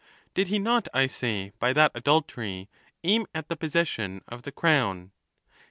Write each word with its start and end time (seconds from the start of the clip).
343 0.33 0.33
did 0.33 0.47
he 0.47 0.57
not, 0.57 0.87
I 0.95 1.05
say, 1.05 1.51
by 1.59 1.73
that 1.73 1.91
adultery, 1.93 2.67
aim 3.03 3.27
at 3.35 3.49
the 3.49 3.55
possession 3.55 4.23
of 4.27 4.41
the 4.41 4.51
crown? 4.51 5.11